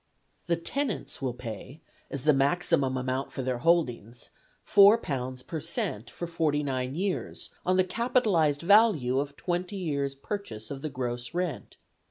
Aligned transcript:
The 0.47 0.55
tenants 0.55 1.21
will 1.21 1.35
pay, 1.35 1.79
as 2.09 2.23
the 2.23 2.33
maximum 2.33 2.97
amount 2.97 3.31
for 3.31 3.43
their 3.43 3.59
holdings, 3.59 4.31
£4 4.65 5.45
per 5.45 5.59
cent. 5.59 6.09
for 6.09 6.25
forty 6.25 6.63
nine 6.63 6.95
years 6.95 7.51
on 7.67 7.75
the 7.77 7.83
capitalized 7.83 8.63
value 8.63 9.19
of 9.19 9.35
twenty 9.37 9.75
years' 9.77 10.15
purchase 10.15 10.71
of 10.71 10.81
the 10.81 10.89
gross 10.89 11.35
rent. 11.35 11.77